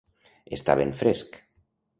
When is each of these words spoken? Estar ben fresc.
Estar 0.57 0.77
ben 0.81 0.95
fresc. 1.03 1.41